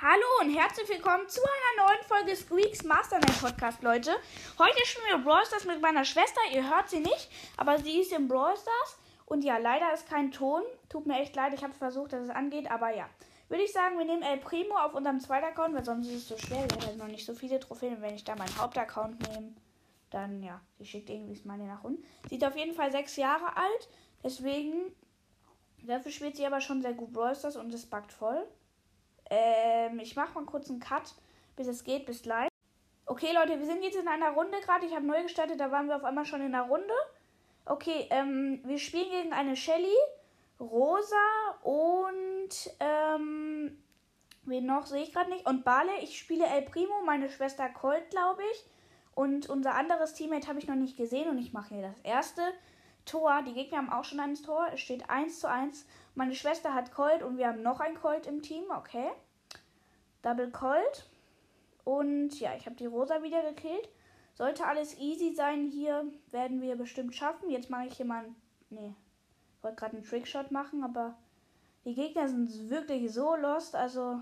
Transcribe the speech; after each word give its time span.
Hallo 0.00 0.26
und 0.42 0.54
herzlich 0.54 0.88
willkommen 0.88 1.28
zu 1.28 1.40
einer 1.40 1.88
neuen 1.88 2.04
Folge 2.04 2.36
Squeaks 2.36 2.84
Mastermind 2.84 3.40
Podcast, 3.40 3.82
Leute. 3.82 4.12
Heute 4.56 4.86
spielen 4.86 5.06
wir 5.08 5.18
Brawl 5.18 5.44
Stars 5.44 5.64
mit 5.64 5.82
meiner 5.82 6.04
Schwester. 6.04 6.40
Ihr 6.52 6.70
hört 6.70 6.88
sie 6.88 7.00
nicht, 7.00 7.28
aber 7.56 7.78
sie 7.78 8.02
ist 8.02 8.12
im 8.12 8.28
Brawl 8.28 8.56
Stars. 8.56 8.96
Und 9.26 9.42
ja, 9.42 9.56
leider 9.58 9.92
ist 9.92 10.08
kein 10.08 10.30
Ton. 10.30 10.62
Tut 10.88 11.06
mir 11.06 11.18
echt 11.18 11.34
leid, 11.34 11.52
ich 11.52 11.64
habe 11.64 11.74
versucht, 11.74 12.12
dass 12.12 12.22
es 12.22 12.30
angeht, 12.30 12.70
aber 12.70 12.94
ja. 12.94 13.10
Würde 13.48 13.64
ich 13.64 13.72
sagen, 13.72 13.98
wir 13.98 14.04
nehmen 14.04 14.22
El 14.22 14.38
Primo 14.38 14.76
auf 14.76 14.94
unserem 14.94 15.18
zweiten 15.18 15.46
Account, 15.46 15.74
weil 15.74 15.84
sonst 15.84 16.06
ist 16.06 16.14
es 16.14 16.28
so 16.28 16.38
schwer. 16.38 16.62
Wir 16.62 16.76
haben 16.76 16.86
halt 16.86 16.98
noch 16.98 17.08
nicht 17.08 17.26
so 17.26 17.34
viele 17.34 17.58
Trophäen. 17.58 18.00
Wenn 18.00 18.14
ich 18.14 18.22
da 18.22 18.36
meinen 18.36 18.56
Hauptaccount 18.56 19.20
nehme, 19.28 19.52
dann 20.10 20.44
ja, 20.44 20.60
sie 20.78 20.86
schickt 20.86 21.10
irgendwie 21.10 21.34
das 21.34 21.44
Money 21.44 21.64
nach 21.64 21.82
unten. 21.82 22.04
Sieht 22.30 22.44
auf 22.44 22.56
jeden 22.56 22.74
Fall 22.74 22.92
sechs 22.92 23.16
Jahre 23.16 23.56
alt. 23.56 23.88
Deswegen, 24.22 24.94
dafür 25.82 26.12
spielt 26.12 26.36
sie 26.36 26.46
aber 26.46 26.60
schon 26.60 26.82
sehr 26.82 26.94
gut 26.94 27.12
Brawl 27.12 27.34
Stars 27.34 27.56
und 27.56 27.74
es 27.74 27.84
backt 27.84 28.12
voll. 28.12 28.46
Ähm, 29.30 29.98
ich 30.00 30.16
mache 30.16 30.34
mal 30.34 30.44
kurz 30.44 30.70
einen 30.70 30.80
Cut, 30.80 31.14
bis 31.56 31.66
es 31.66 31.84
geht, 31.84 32.06
bis 32.06 32.22
gleich. 32.22 32.48
Okay, 33.06 33.32
Leute, 33.32 33.58
wir 33.58 33.66
sind 33.66 33.82
jetzt 33.82 33.96
in 33.96 34.08
einer 34.08 34.30
Runde 34.30 34.58
gerade. 34.60 34.86
Ich 34.86 34.94
habe 34.94 35.06
neu 35.06 35.22
gestartet, 35.22 35.58
da 35.58 35.70
waren 35.70 35.88
wir 35.88 35.96
auf 35.96 36.04
einmal 36.04 36.26
schon 36.26 36.42
in 36.42 36.52
der 36.52 36.62
Runde. 36.62 36.92
Okay, 37.64 38.06
ähm, 38.10 38.60
wir 38.64 38.78
spielen 38.78 39.10
gegen 39.10 39.32
eine 39.32 39.56
Shelly, 39.56 39.96
Rosa 40.60 41.16
und, 41.62 42.50
ähm, 42.80 43.82
wen 44.44 44.66
noch, 44.66 44.86
sehe 44.86 45.02
ich 45.02 45.12
gerade 45.12 45.30
nicht. 45.30 45.46
Und 45.46 45.64
Bale, 45.64 45.98
ich 46.02 46.18
spiele 46.18 46.46
El 46.46 46.62
Primo, 46.62 47.02
meine 47.04 47.28
Schwester 47.28 47.68
Colt, 47.68 48.10
glaube 48.10 48.42
ich. 48.52 48.64
Und 49.14 49.48
unser 49.48 49.74
anderes 49.74 50.14
Teammate 50.14 50.48
habe 50.48 50.58
ich 50.58 50.68
noch 50.68 50.76
nicht 50.76 50.96
gesehen 50.96 51.28
und 51.28 51.38
ich 51.38 51.52
mache 51.52 51.74
hier 51.74 51.82
das 51.82 52.00
erste 52.02 52.42
Tor. 53.04 53.42
Die 53.42 53.52
Gegner 53.52 53.78
haben 53.78 53.92
auch 53.92 54.04
schon 54.04 54.20
ein 54.20 54.34
Tor. 54.34 54.68
Es 54.72 54.80
steht 54.80 55.10
1 55.10 55.40
zu 55.40 55.48
1. 55.48 55.86
Meine 56.18 56.34
Schwester 56.34 56.74
hat 56.74 56.90
Colt 56.90 57.22
und 57.22 57.38
wir 57.38 57.46
haben 57.46 57.62
noch 57.62 57.78
ein 57.78 57.94
Colt 57.94 58.26
im 58.26 58.42
Team. 58.42 58.64
Okay. 58.76 59.08
Double 60.22 60.50
Colt. 60.50 61.08
Und 61.84 62.40
ja, 62.40 62.56
ich 62.56 62.66
habe 62.66 62.74
die 62.74 62.86
Rosa 62.86 63.22
wieder 63.22 63.40
gekillt. 63.48 63.88
Sollte 64.34 64.66
alles 64.66 64.98
easy 64.98 65.32
sein 65.32 65.70
hier, 65.70 66.10
werden 66.32 66.60
wir 66.60 66.74
bestimmt 66.74 67.14
schaffen. 67.14 67.50
Jetzt 67.50 67.70
mache 67.70 67.86
ich 67.86 67.96
hier 67.96 68.04
mal. 68.04 68.24
Nee. 68.68 68.96
Ich 69.56 69.62
wollte 69.62 69.76
gerade 69.76 69.96
einen 69.96 70.04
Trickshot 70.04 70.50
machen, 70.50 70.82
aber 70.82 71.16
die 71.84 71.94
Gegner 71.94 72.26
sind 72.26 72.68
wirklich 72.68 73.12
so 73.12 73.36
lost. 73.36 73.76
Also. 73.76 74.20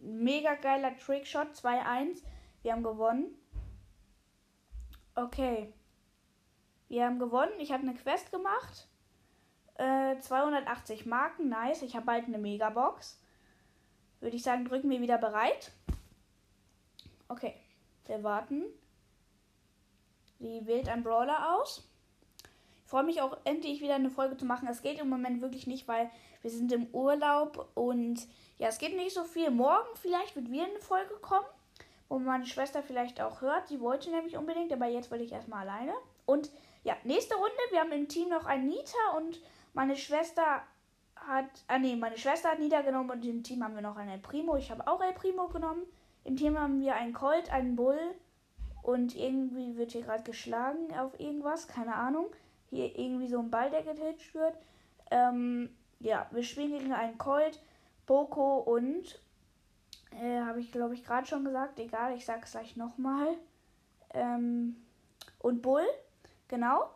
Mega 0.00 0.56
geiler 0.56 0.94
Trickshot. 0.98 1.54
2-1. 1.54 2.22
Wir 2.60 2.72
haben 2.74 2.82
gewonnen. 2.82 3.34
Okay. 5.14 5.72
Wir 6.88 7.06
haben 7.06 7.18
gewonnen. 7.18 7.58
Ich 7.60 7.72
habe 7.72 7.84
eine 7.84 7.94
Quest 7.94 8.30
gemacht. 8.30 8.90
Äh, 9.78 10.18
280 10.20 11.06
Marken. 11.06 11.48
Nice. 11.48 11.82
Ich 11.82 11.96
habe 11.96 12.06
bald 12.06 12.26
eine 12.26 12.38
Megabox. 12.38 13.20
Würde 14.20 14.36
ich 14.36 14.42
sagen, 14.42 14.64
drücken 14.64 14.90
wir 14.90 15.00
wieder 15.00 15.18
bereit. 15.18 15.72
Okay. 17.28 17.54
Wir 18.06 18.22
warten. 18.22 18.64
Wie 20.38 20.66
wählt 20.66 20.88
ein 20.88 21.02
Brawler 21.02 21.56
aus? 21.56 21.88
Ich 22.84 22.90
freue 22.90 23.02
mich 23.02 23.20
auch 23.20 23.36
endlich 23.44 23.80
wieder 23.80 23.96
eine 23.96 24.10
Folge 24.10 24.36
zu 24.36 24.44
machen. 24.44 24.68
Es 24.68 24.82
geht 24.82 25.00
im 25.00 25.08
Moment 25.08 25.42
wirklich 25.42 25.66
nicht, 25.66 25.88
weil 25.88 26.10
wir 26.42 26.50
sind 26.50 26.70
im 26.70 26.86
Urlaub 26.94 27.68
und 27.74 28.20
ja, 28.58 28.68
es 28.68 28.78
geht 28.78 28.94
nicht 28.94 29.12
so 29.12 29.24
viel. 29.24 29.50
Morgen 29.50 29.88
vielleicht 29.94 30.36
wird 30.36 30.50
wieder 30.50 30.66
eine 30.66 30.78
Folge 30.78 31.14
kommen, 31.14 31.46
wo 32.08 32.20
meine 32.20 32.46
Schwester 32.46 32.82
vielleicht 32.82 33.20
auch 33.20 33.40
hört. 33.40 33.66
Sie 33.68 33.80
wollte 33.80 34.10
nämlich 34.10 34.36
unbedingt, 34.36 34.72
aber 34.72 34.86
jetzt 34.86 35.10
wollte 35.10 35.24
ich 35.24 35.32
erstmal 35.32 35.68
alleine. 35.68 35.94
Und 36.26 36.50
ja, 36.84 36.96
nächste 37.02 37.34
Runde. 37.34 37.56
Wir 37.70 37.80
haben 37.80 37.90
im 37.90 38.08
Team 38.08 38.28
noch 38.28 38.46
einen 38.46 38.68
Nita 38.68 39.16
und 39.16 39.40
meine 39.76 39.94
Schwester 39.94 40.62
hat. 41.14 41.44
Ah, 41.68 41.78
nee, 41.78 41.94
meine 41.96 42.16
Schwester 42.16 42.50
hat 42.50 42.58
Nita 42.58 42.80
genommen 42.80 43.10
und 43.10 43.24
im 43.24 43.42
Team 43.42 43.62
haben 43.62 43.74
wir 43.74 43.82
noch 43.82 43.96
einen 43.96 44.10
El 44.10 44.18
Primo. 44.18 44.56
Ich 44.56 44.70
habe 44.70 44.86
auch 44.88 45.00
El 45.02 45.12
Primo 45.12 45.48
genommen. 45.48 45.82
Im 46.24 46.34
Team 46.34 46.58
haben 46.58 46.80
wir 46.80 46.96
einen 46.96 47.12
Colt, 47.12 47.52
einen 47.52 47.76
Bull 47.76 48.00
und 48.82 49.14
irgendwie 49.14 49.76
wird 49.76 49.92
hier 49.92 50.02
gerade 50.02 50.24
geschlagen 50.24 50.96
auf 50.98 51.20
irgendwas. 51.20 51.68
Keine 51.68 51.94
Ahnung. 51.94 52.26
Hier 52.70 52.98
irgendwie 52.98 53.28
so 53.28 53.38
ein 53.38 53.50
Ball, 53.50 53.70
der 53.70 53.82
getitcht 53.82 54.34
wird. 54.34 54.56
Ähm, 55.10 55.68
ja, 56.00 56.26
wir 56.30 56.42
spielen 56.42 56.72
gegen 56.72 56.92
einen 56.92 57.18
Colt, 57.18 57.60
Boko 58.06 58.58
und. 58.58 59.20
Äh, 60.10 60.40
habe 60.40 60.60
ich 60.60 60.72
glaube 60.72 60.94
ich 60.94 61.04
gerade 61.04 61.26
schon 61.26 61.44
gesagt. 61.44 61.78
Egal, 61.78 62.16
ich 62.16 62.24
sage 62.24 62.40
es 62.44 62.52
gleich 62.52 62.76
nochmal. 62.76 63.36
Ähm, 64.14 64.76
und 65.38 65.60
Bull. 65.60 65.86
Genau. 66.48 66.90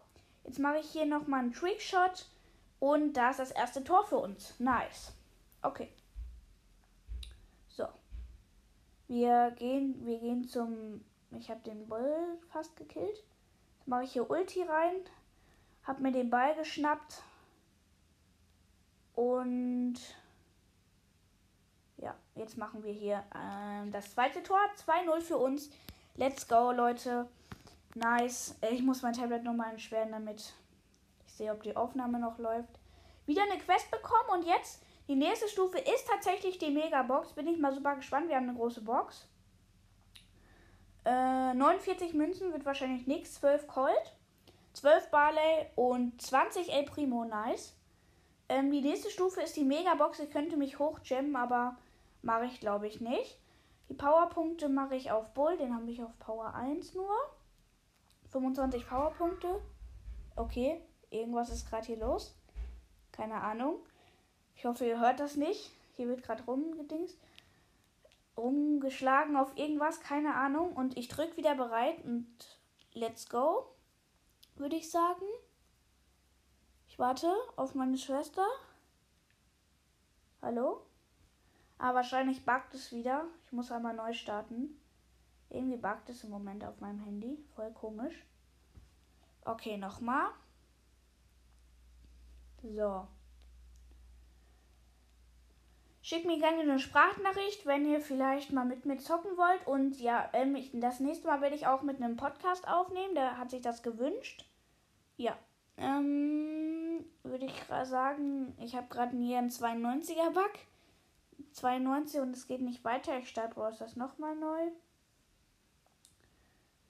Jetzt 0.44 0.58
mache 0.58 0.78
ich 0.78 0.90
hier 0.90 1.04
nochmal 1.04 1.40
einen 1.40 1.52
Trickshot. 1.52 2.26
Und 2.80 3.12
da 3.12 3.30
ist 3.30 3.38
das 3.38 3.50
erste 3.50 3.84
Tor 3.84 4.04
für 4.04 4.16
uns. 4.16 4.58
Nice. 4.58 5.12
Okay. 5.62 5.92
So. 7.68 7.86
Wir 9.06 9.52
gehen, 9.52 9.94
wir 10.06 10.18
gehen 10.18 10.48
zum. 10.48 11.04
Ich 11.38 11.50
habe 11.50 11.60
den 11.60 11.86
Ball 11.86 12.38
fast 12.50 12.74
gekillt. 12.76 13.22
Jetzt 13.78 13.86
mache 13.86 14.04
ich 14.04 14.12
hier 14.12 14.28
Ulti 14.28 14.62
rein. 14.62 14.96
Hab 15.84 16.00
mir 16.00 16.10
den 16.10 16.30
Ball 16.30 16.54
geschnappt. 16.56 17.22
Und. 19.14 19.96
Ja, 21.98 22.14
jetzt 22.34 22.56
machen 22.56 22.82
wir 22.82 22.92
hier 22.92 23.22
äh, 23.34 23.90
das 23.90 24.14
zweite 24.14 24.42
Tor. 24.42 24.58
2-0 24.86 25.20
für 25.20 25.36
uns. 25.36 25.70
Let's 26.16 26.48
go, 26.48 26.72
Leute. 26.72 27.28
Nice. 27.94 28.56
Ich 28.70 28.82
muss 28.82 29.02
mein 29.02 29.12
Tablet 29.12 29.44
nochmal 29.44 29.72
entschweren, 29.72 30.12
damit 30.12 30.54
sehe, 31.40 31.52
ob 31.52 31.62
die 31.62 31.76
Aufnahme 31.76 32.18
noch 32.18 32.38
läuft. 32.38 32.78
Wieder 33.26 33.42
eine 33.42 33.58
Quest 33.58 33.90
bekommen 33.90 34.28
und 34.32 34.46
jetzt 34.46 34.82
die 35.08 35.16
nächste 35.16 35.48
Stufe 35.48 35.78
ist 35.78 36.06
tatsächlich 36.06 36.58
die 36.58 36.70
Mega-Box. 36.70 37.32
Bin 37.32 37.48
ich 37.48 37.58
mal 37.58 37.74
super 37.74 37.96
gespannt. 37.96 38.28
Wir 38.28 38.36
haben 38.36 38.48
eine 38.48 38.58
große 38.58 38.82
Box. 38.82 39.26
Äh, 41.04 41.54
49 41.54 42.14
Münzen 42.14 42.52
wird 42.52 42.64
wahrscheinlich 42.64 43.06
nichts. 43.06 43.34
12 43.34 43.66
Colt, 43.66 44.16
12 44.74 45.10
Barley 45.10 45.66
und 45.76 46.20
20 46.20 46.72
El 46.72 46.84
Primo. 46.84 47.24
Nice. 47.24 47.74
Ähm, 48.48 48.70
die 48.70 48.82
nächste 48.82 49.10
Stufe 49.10 49.40
ist 49.40 49.56
die 49.56 49.64
Mega-Box. 49.64 50.20
Ich 50.20 50.30
könnte 50.30 50.56
mich 50.56 50.78
hochjammen, 50.78 51.34
aber 51.36 51.76
mache 52.22 52.44
ich 52.44 52.60
glaube 52.60 52.86
ich 52.86 53.00
nicht. 53.00 53.38
Die 53.88 53.94
Powerpunkte 53.94 54.68
mache 54.68 54.94
ich 54.94 55.10
auf 55.10 55.32
Bull. 55.32 55.56
Den 55.56 55.74
habe 55.74 55.90
ich 55.90 56.02
auf 56.02 56.16
Power 56.18 56.54
1 56.54 56.94
nur. 56.94 57.16
25 58.30 58.86
Powerpunkte. 58.86 59.60
Okay, 60.36 60.80
irgendwas 61.10 61.50
ist 61.50 61.68
gerade 61.68 61.86
hier 61.86 61.98
los. 61.98 62.34
Keine 63.12 63.40
Ahnung. 63.40 63.76
Ich 64.56 64.64
hoffe, 64.64 64.86
ihr 64.86 65.00
hört 65.00 65.20
das 65.20 65.36
nicht. 65.36 65.70
Hier 65.96 66.08
wird 66.08 66.22
gerade 66.22 66.44
rumgedingst. 66.44 67.18
Rumgeschlagen 68.36 69.36
auf 69.36 69.56
irgendwas, 69.56 70.00
keine 70.00 70.34
Ahnung. 70.34 70.72
Und 70.72 70.96
ich 70.96 71.08
drücke 71.08 71.36
wieder 71.36 71.54
bereit 71.54 72.04
und 72.04 72.26
let's 72.94 73.28
go, 73.28 73.66
würde 74.56 74.76
ich 74.76 74.90
sagen. 74.90 75.26
Ich 76.88 76.98
warte 76.98 77.32
auf 77.56 77.74
meine 77.74 77.98
Schwester. 77.98 78.46
Hallo? 80.42 80.80
Ah, 81.78 81.94
wahrscheinlich 81.94 82.44
buggt 82.44 82.74
es 82.74 82.92
wieder. 82.92 83.24
Ich 83.46 83.52
muss 83.52 83.70
einmal 83.72 83.94
neu 83.94 84.12
starten. 84.12 84.78
Irgendwie 85.48 85.76
buggt 85.76 86.08
es 86.10 86.24
im 86.24 86.30
Moment 86.30 86.64
auf 86.64 86.80
meinem 86.80 87.00
Handy. 87.00 87.38
Voll 87.56 87.72
komisch. 87.72 88.24
Okay, 89.44 89.76
nochmal. 89.76 90.30
So. 92.62 93.06
Schickt 96.02 96.26
mir 96.26 96.38
gerne 96.38 96.60
eine 96.60 96.78
Sprachnachricht, 96.78 97.66
wenn 97.66 97.86
ihr 97.88 98.00
vielleicht 98.00 98.52
mal 98.52 98.64
mit 98.64 98.84
mir 98.84 98.98
zocken 98.98 99.36
wollt. 99.36 99.66
Und 99.66 100.00
ja, 100.00 100.28
ähm, 100.32 100.56
ich, 100.56 100.70
das 100.74 100.98
nächste 100.98 101.26
Mal 101.26 101.40
werde 101.40 101.54
ich 101.54 101.66
auch 101.66 101.82
mit 101.82 102.02
einem 102.02 102.16
Podcast 102.16 102.66
aufnehmen. 102.66 103.14
Der 103.14 103.38
hat 103.38 103.50
sich 103.50 103.62
das 103.62 103.82
gewünscht. 103.82 104.44
Ja. 105.16 105.36
Ähm, 105.76 107.04
würde 107.22 107.46
ich 107.46 107.54
sagen, 107.84 108.56
ich 108.58 108.74
habe 108.74 108.88
gerade 108.88 109.16
hier 109.16 109.38
einen 109.38 109.50
92er 109.50 110.30
Bug. 110.30 110.50
92 111.52 112.20
und 112.20 112.36
es 112.36 112.46
geht 112.48 112.60
nicht 112.60 112.84
weiter. 112.84 113.18
Ich 113.18 113.28
starte 113.28 113.54
das 113.78 113.96
nochmal 113.96 114.36
neu. 114.36 114.70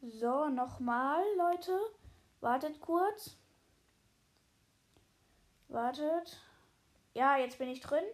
So, 0.02 0.48
nochmal, 0.48 1.22
Leute. 1.36 1.78
Wartet 2.40 2.80
kurz. 2.80 3.36
Wartet. 5.70 6.40
Ja, 7.14 7.36
jetzt 7.36 7.58
bin 7.58 7.68
ich 7.68 7.80
drin. 7.80 8.04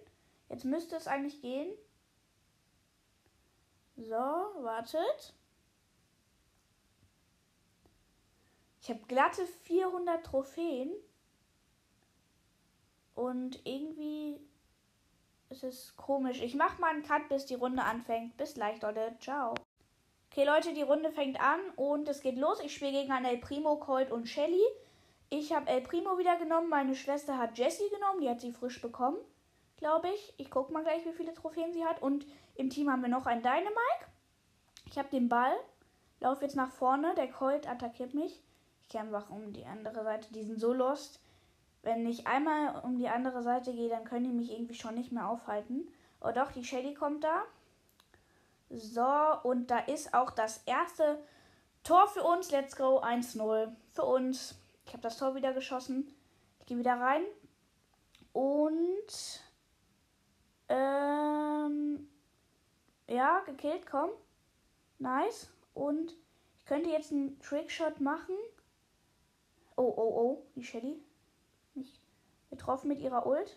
Jetzt 0.48 0.64
müsste 0.64 0.96
es 0.96 1.08
eigentlich 1.08 1.40
gehen. 1.40 1.72
So, 3.96 4.14
wartet. 4.14 5.34
Ich 8.82 8.90
habe 8.90 9.00
glatte 9.08 9.46
400 9.46 10.24
Trophäen. 10.24 10.92
Und 13.14 13.64
irgendwie 13.64 14.38
ist 15.48 15.64
es 15.64 15.96
komisch. 15.96 16.42
Ich 16.42 16.54
mache 16.54 16.80
mal 16.80 16.90
einen 16.90 17.02
Cut, 17.02 17.28
bis 17.30 17.46
die 17.46 17.54
Runde 17.54 17.82
anfängt. 17.82 18.36
Bis 18.36 18.54
gleich, 18.54 18.80
Leute. 18.82 19.16
Ciao. 19.18 19.54
Okay, 20.30 20.44
Leute, 20.44 20.74
die 20.74 20.82
Runde 20.82 21.10
fängt 21.10 21.40
an 21.40 21.60
und 21.76 22.06
es 22.08 22.20
geht 22.20 22.36
los. 22.36 22.60
Ich 22.60 22.74
spiele 22.74 22.92
gegen 22.92 23.12
einen 23.12 23.24
El 23.24 23.38
Primo, 23.38 23.76
Colt 23.76 24.10
und 24.10 24.28
Shelly. 24.28 24.62
Ich 25.28 25.52
habe 25.52 25.68
El 25.68 25.80
Primo 25.82 26.18
wieder 26.18 26.36
genommen. 26.36 26.68
Meine 26.68 26.94
Schwester 26.94 27.38
hat 27.38 27.58
Jessie 27.58 27.90
genommen. 27.90 28.20
Die 28.20 28.28
hat 28.30 28.40
sie 28.40 28.52
frisch 28.52 28.80
bekommen. 28.80 29.18
glaube 29.76 30.08
ich. 30.08 30.34
Ich 30.38 30.50
gucke 30.50 30.72
mal 30.72 30.82
gleich, 30.82 31.04
wie 31.04 31.12
viele 31.12 31.34
Trophäen 31.34 31.72
sie 31.72 31.84
hat. 31.84 32.00
Und 32.00 32.26
im 32.54 32.70
Team 32.70 32.90
haben 32.90 33.02
wir 33.02 33.08
noch 33.08 33.26
einen 33.26 33.42
Dynamike. 33.42 34.06
Ich 34.86 34.98
habe 34.98 35.08
den 35.08 35.28
Ball. 35.28 35.54
Lauf 36.20 36.42
jetzt 36.42 36.56
nach 36.56 36.70
vorne. 36.70 37.14
Der 37.16 37.30
Colt 37.30 37.68
attackiert 37.68 38.14
mich. 38.14 38.42
Ich 38.82 38.88
gehe 38.88 39.00
einfach 39.00 39.30
um 39.30 39.52
die 39.52 39.66
andere 39.66 40.04
Seite. 40.04 40.32
Die 40.32 40.44
sind 40.44 40.60
so 40.60 40.72
lost. 40.72 41.20
Wenn 41.82 42.06
ich 42.06 42.26
einmal 42.26 42.80
um 42.84 42.98
die 42.98 43.08
andere 43.08 43.42
Seite 43.42 43.72
gehe, 43.72 43.88
dann 43.88 44.04
können 44.04 44.24
die 44.24 44.32
mich 44.32 44.50
irgendwie 44.50 44.74
schon 44.74 44.94
nicht 44.94 45.12
mehr 45.12 45.28
aufhalten. 45.28 45.88
Oh 46.20 46.30
doch, 46.32 46.52
die 46.52 46.64
Shelly 46.64 46.94
kommt 46.94 47.24
da. 47.24 47.42
So, 48.70 49.06
und 49.42 49.70
da 49.70 49.78
ist 49.78 50.14
auch 50.14 50.30
das 50.30 50.62
erste 50.66 51.22
Tor 51.84 52.08
für 52.08 52.22
uns. 52.22 52.50
Let's 52.50 52.76
go. 52.76 53.00
1-0 53.00 53.72
für 53.92 54.04
uns. 54.04 54.56
Ich 54.86 54.92
habe 54.92 55.02
das 55.02 55.18
Tor 55.18 55.34
wieder 55.34 55.52
geschossen. 55.52 56.14
Ich 56.60 56.66
gehe 56.66 56.78
wieder 56.78 56.98
rein. 56.98 57.22
Und. 58.32 59.42
Ähm. 60.68 62.08
Ja, 63.08 63.40
gekillt, 63.40 63.86
komm. 63.86 64.10
Nice. 64.98 65.50
Und 65.74 66.12
ich 66.12 66.64
könnte 66.64 66.90
jetzt 66.90 67.12
einen 67.12 67.38
Trickshot 67.40 68.00
machen. 68.00 68.34
Oh, 69.76 69.92
oh, 69.96 70.20
oh. 70.20 70.42
Die 70.54 70.64
Shelly. 70.64 71.02
Nicht 71.74 72.00
getroffen 72.50 72.88
mit 72.88 73.00
ihrer 73.00 73.26
Ult. 73.26 73.56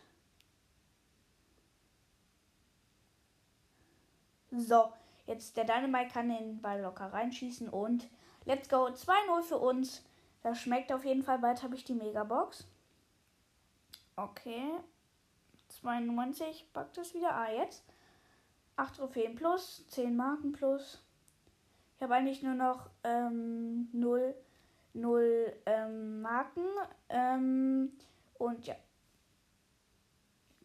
So, 4.51 4.91
jetzt 5.27 5.55
der 5.57 5.65
Dynamite 5.65 6.11
kann 6.11 6.29
den 6.29 6.59
Ball 6.61 6.81
locker 6.81 7.13
reinschießen 7.13 7.69
und 7.69 8.09
let's 8.45 8.67
go. 8.67 8.87
2-0 8.87 9.43
für 9.43 9.57
uns. 9.59 10.03
Das 10.41 10.59
schmeckt 10.59 10.91
auf 10.91 11.03
jeden 11.03 11.23
Fall. 11.23 11.39
Bald 11.39 11.63
habe 11.63 11.75
ich 11.75 11.83
die 11.83 11.93
Megabox. 11.93 12.65
Okay. 14.15 14.73
92 15.69 16.71
packt 16.73 16.97
es 16.97 17.13
wieder. 17.13 17.33
Ah, 17.33 17.51
jetzt. 17.51 17.83
8 18.75 18.95
Trophäen 18.95 19.35
plus, 19.35 19.85
10 19.89 20.15
Marken 20.15 20.51
plus. 20.53 21.03
Ich 21.95 22.03
habe 22.03 22.15
eigentlich 22.15 22.41
nur 22.41 22.55
noch 22.55 22.89
ähm, 23.03 23.89
0, 23.91 24.33
0 24.93 25.53
ähm, 25.65 26.21
Marken. 26.21 26.65
Ähm, 27.09 27.91
und 28.35 28.65
ja. 28.65 28.75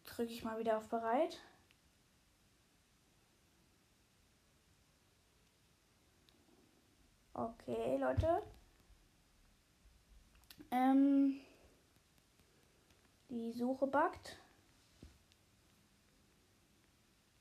Drücke 0.04 0.32
ich 0.32 0.44
mal 0.44 0.58
wieder 0.58 0.78
auf 0.78 0.88
bereit. 0.88 1.40
Okay, 7.32 7.96
Leute. 7.96 8.42
Ähm, 10.70 11.40
die 13.28 13.52
Suche 13.52 13.86
buggt. 13.86 14.38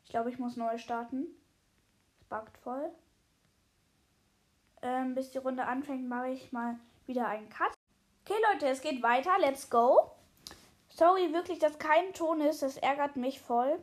Ich 0.03 0.09
glaube, 0.09 0.29
ich 0.29 0.39
muss 0.39 0.57
neu 0.57 0.77
starten. 0.77 1.27
Es 2.19 2.25
buggt 2.25 2.57
voll. 2.57 2.91
Ähm, 4.81 5.15
bis 5.15 5.31
die 5.31 5.37
Runde 5.37 5.65
anfängt, 5.65 6.07
mache 6.07 6.29
ich 6.29 6.51
mal 6.51 6.77
wieder 7.05 7.27
einen 7.27 7.49
Cut. 7.49 7.73
Okay, 8.25 8.39
Leute, 8.51 8.67
es 8.67 8.81
geht 8.81 9.01
weiter. 9.01 9.31
Let's 9.39 9.69
go. 9.69 10.11
Sorry, 10.89 11.33
wirklich, 11.33 11.59
dass 11.59 11.79
kein 11.79 12.13
Ton 12.13 12.41
ist. 12.41 12.61
Das 12.61 12.77
ärgert 12.77 13.15
mich 13.15 13.41
voll. 13.41 13.79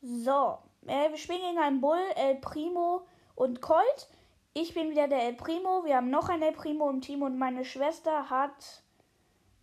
So. 0.00 0.58
Äh, 0.86 1.10
wir 1.10 1.16
spielen 1.16 1.40
gegen 1.40 1.58
einen 1.58 1.80
Bull, 1.80 2.02
El 2.16 2.36
Primo 2.36 3.06
und 3.34 3.60
Colt. 3.60 4.08
Ich 4.54 4.74
bin 4.74 4.90
wieder 4.90 5.08
der 5.08 5.22
El 5.22 5.34
Primo. 5.34 5.84
Wir 5.84 5.96
haben 5.96 6.10
noch 6.10 6.28
einen 6.28 6.42
El 6.42 6.52
Primo 6.52 6.90
im 6.90 7.00
Team 7.00 7.22
und 7.22 7.38
meine 7.38 7.64
Schwester 7.64 8.28
hat. 8.28 8.82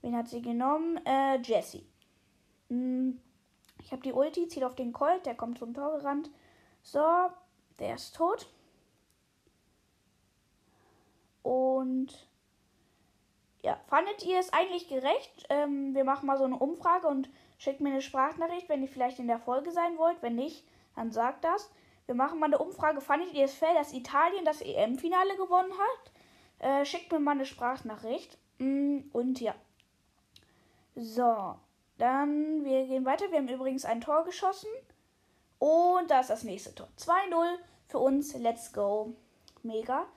Wen 0.02 0.16
hat 0.16 0.28
sie 0.28 0.42
genommen? 0.42 1.00
Äh, 1.06 1.38
Jessie. 1.42 1.86
Hm, 2.70 3.22
ich 3.84 3.92
habe 3.92 4.02
die 4.02 4.14
Ulti, 4.14 4.48
zieht 4.48 4.64
auf 4.64 4.76
den 4.76 4.92
Colt, 4.92 5.26
der 5.26 5.36
kommt 5.36 5.60
zum 5.60 5.74
Tor 5.74 5.98
gerannt. 5.98 6.32
So, 6.82 7.06
der 7.78 7.96
ist 7.96 8.16
tot. 8.16 8.50
Und 11.44 12.28
ja, 13.62 13.80
fandet 13.88 14.26
ihr 14.26 14.40
es 14.40 14.52
eigentlich 14.54 14.88
gerecht? 14.88 15.46
Ähm, 15.50 15.94
wir 15.94 16.04
machen 16.04 16.26
mal 16.26 16.38
so 16.38 16.46
eine 16.46 16.58
Umfrage 16.58 17.08
und 17.08 17.30
schickt 17.60 17.82
mir 17.82 17.90
eine 17.90 18.02
Sprachnachricht, 18.02 18.70
wenn 18.70 18.82
ihr 18.82 18.88
vielleicht 18.88 19.20
in 19.20 19.28
der 19.28 19.40
Folge 19.40 19.72
sein 19.72 19.98
wollt. 19.98 20.22
Wenn 20.22 20.36
nicht, 20.36 20.66
dann 20.96 21.12
sagt 21.12 21.44
das. 21.44 21.72
Wir 22.10 22.16
machen 22.16 22.40
mal 22.40 22.48
eine 22.48 22.58
Umfrage. 22.58 23.02
Fandet 23.02 23.36
ihr 23.36 23.46
es 23.46 23.54
fair, 23.54 23.76
dass 23.76 23.94
Italien 23.94 24.44
das 24.44 24.62
EM-Finale 24.62 25.38
gewonnen 25.38 25.72
hat? 25.72 26.12
Äh, 26.58 26.84
schickt 26.84 27.12
mir 27.12 27.20
mal 27.20 27.34
eine 27.34 27.46
Sprachnachricht. 27.46 28.36
Mm, 28.58 29.02
und 29.14 29.40
ja. 29.40 29.54
So, 30.96 31.54
dann 32.00 32.66
wir 32.66 32.88
gehen 32.88 33.06
weiter. 33.06 33.30
Wir 33.30 33.38
haben 33.38 33.48
übrigens 33.48 33.86
ein 33.86 34.02
Tor 34.02 34.24
geschossen. 34.26 34.72
Und 35.60 36.10
da 36.10 36.22
ist 36.22 36.32
das 36.32 36.42
nächste 36.42 36.74
Tor. 36.74 36.88
2-0 36.98 37.60
für 37.90 38.00
uns. 38.00 38.36
Let's 38.36 38.74
go. 38.74 39.14
Mega. 39.62 40.08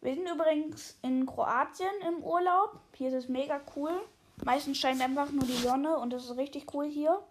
Wir 0.00 0.14
sind 0.16 0.28
übrigens 0.28 0.98
in 1.02 1.24
Kroatien 1.24 2.00
im 2.08 2.24
Urlaub. 2.24 2.80
Hier 2.94 3.10
ist 3.10 3.14
es 3.14 3.28
mega 3.28 3.60
cool. 3.76 3.92
Meistens 4.44 4.78
scheint 4.78 5.00
einfach 5.00 5.30
nur 5.30 5.44
die 5.44 5.52
Sonne 5.52 5.98
und 5.98 6.12
das 6.12 6.24
ist 6.24 6.36
richtig 6.36 6.74
cool 6.74 6.86
hier. 6.86 7.22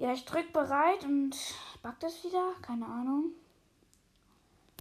Ja, 0.00 0.14
ich 0.14 0.24
drücke 0.24 0.50
bereit 0.52 1.04
und 1.04 1.36
backt 1.82 2.02
es 2.04 2.24
wieder? 2.24 2.54
Keine 2.62 2.86
Ahnung. 2.86 3.32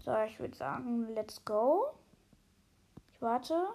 So, 0.05 0.15
ich 0.25 0.39
würde 0.39 0.55
sagen, 0.55 1.09
let's 1.13 1.43
go. 1.43 1.87
Ich 3.11 3.21
warte. 3.21 3.67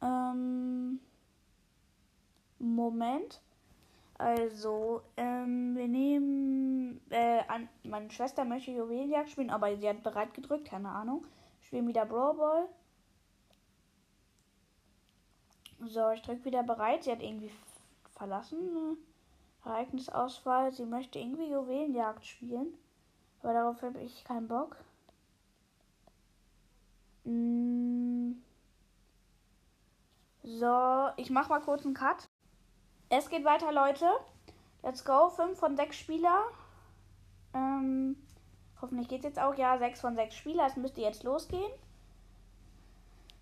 Ähm, 0.00 1.00
Moment. 2.58 3.42
Also, 4.16 5.02
ähm, 5.18 5.76
wir 5.76 5.86
nehmen, 5.88 7.02
äh, 7.10 7.42
an, 7.46 7.68
meine 7.82 8.10
Schwester 8.10 8.46
möchte 8.46 8.70
Juwelenjagd 8.70 9.28
spielen, 9.28 9.50
aber 9.50 9.76
sie 9.76 9.86
hat 9.86 10.02
bereit 10.02 10.32
gedrückt, 10.32 10.68
keine 10.68 10.88
Ahnung. 10.88 11.26
Spielen 11.60 11.88
wieder 11.88 12.06
Brawl 12.06 12.36
Ball. 12.36 12.68
So, 15.86 16.10
ich 16.10 16.22
drücke 16.22 16.44
wieder 16.44 16.62
bereit. 16.62 17.04
Sie 17.04 17.12
hat 17.12 17.22
irgendwie 17.22 17.50
verlassen. 18.16 18.96
Ereignisauswahl. 19.64 20.72
Sie 20.72 20.86
möchte 20.86 21.18
irgendwie 21.18 21.50
Juwelenjagd 21.50 22.24
spielen. 22.24 22.74
Aber 23.42 23.52
darauf 23.52 23.82
habe 23.82 24.00
ich 24.00 24.24
keinen 24.24 24.48
Bock. 24.48 24.76
Mm. 27.24 28.32
So, 30.44 31.08
ich 31.16 31.30
mache 31.30 31.48
mal 31.48 31.60
kurz 31.60 31.84
einen 31.84 31.94
Cut. 31.94 32.28
Es 33.08 33.28
geht 33.28 33.44
weiter, 33.44 33.72
Leute. 33.72 34.06
Let's 34.82 35.04
go. 35.04 35.28
5 35.30 35.58
von 35.58 35.76
6 35.76 35.96
Spieler. 35.96 36.44
Ähm, 37.54 38.16
hoffentlich 38.80 39.08
geht 39.08 39.20
es 39.20 39.24
jetzt 39.24 39.38
auch. 39.38 39.54
Ja, 39.56 39.78
6 39.78 40.00
von 40.00 40.16
6 40.16 40.34
Spieler. 40.34 40.66
Es 40.66 40.76
müsste 40.76 41.00
jetzt 41.00 41.22
losgehen. 41.22 41.70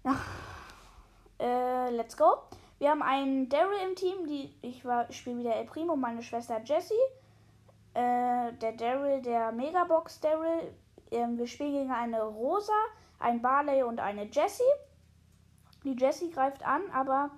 Ach, 0.05 0.50
äh, 1.41 1.91
let's 1.91 2.17
go. 2.17 2.43
Wir 2.79 2.91
haben 2.91 3.03
einen 3.03 3.49
Daryl 3.49 3.79
im 3.89 3.97
Team. 3.97 4.27
Die, 4.27 4.55
ich 4.63 4.85
spiele 5.17 5.39
wieder 5.39 5.57
El 5.57 5.65
Primo, 5.67 5.97
meine 5.97 6.23
Schwester 6.23 6.61
Jessie. 6.65 6.95
Äh, 7.95 8.53
der 8.53 8.73
Daryl, 8.73 9.21
der 9.23 9.53
Megabox 9.53 10.21
Daryl. 10.21 10.73
Ähm, 11.11 11.39
wir 11.39 11.47
spielen 11.47 11.73
gegen 11.73 11.91
eine 11.91 12.23
Rosa, 12.23 12.73
ein 13.19 13.43
Barley 13.43 13.83
und 13.83 14.01
eine 14.01 14.25
Jessie. 14.25 14.63
Die 15.85 15.97
Jessie 15.97 16.31
greift 16.31 16.65
an, 16.65 16.83
aber 16.93 17.31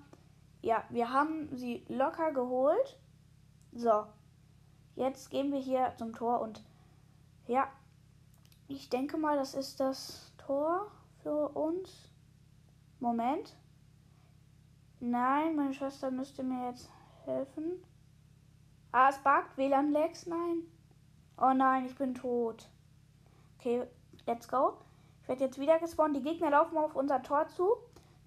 ja, 0.61 0.85
wir 0.91 1.13
haben 1.13 1.49
sie 1.57 1.85
locker 1.89 2.33
geholt. 2.33 2.99
So, 3.73 4.05
jetzt 4.97 5.31
gehen 5.31 5.53
wir 5.53 5.61
hier 5.61 5.93
zum 5.97 6.15
Tor 6.15 6.41
und 6.41 6.63
ja, 7.47 7.69
ich 8.69 8.91
denke 8.91 9.17
mal, 9.17 9.37
das 9.37 9.55
ist 9.55 9.81
das 9.81 10.33
Tor 10.39 10.91
für 11.23 11.49
uns. 11.51 12.11
Moment. 13.01 13.57
Nein, 15.05 15.57
meine 15.57 15.75
Schwester 15.75 16.13
müsste 16.13 16.45
mir 16.45 16.69
jetzt 16.69 16.89
helfen. 17.25 17.83
Ah, 18.93 19.09
es 19.09 19.19
buggt. 19.19 19.57
WLAN-Lags? 19.57 20.27
Nein. 20.27 20.63
Oh 21.37 21.53
nein, 21.53 21.87
ich 21.87 21.97
bin 21.97 22.15
tot. 22.15 22.69
Okay, 23.59 23.83
let's 24.27 24.47
go. 24.47 24.79
Ich 25.21 25.29
werde 25.29 25.43
jetzt 25.43 25.59
wieder 25.59 25.81
gespawnt. 25.81 26.15
Die 26.15 26.23
Gegner 26.23 26.51
laufen 26.51 26.79
auf 26.79 26.95
unser 26.95 27.21
Tor 27.21 27.49
zu. 27.49 27.79